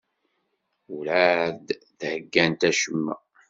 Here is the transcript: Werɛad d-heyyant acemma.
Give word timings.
Werɛad 0.95 1.67
d-heyyant 1.99 2.61
acemma. 2.69 3.15